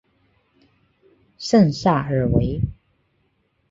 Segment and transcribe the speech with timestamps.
[1.37, 2.59] 圣萨尔维。